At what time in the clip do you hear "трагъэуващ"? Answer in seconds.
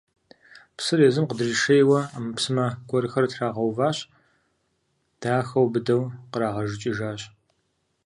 3.31-3.97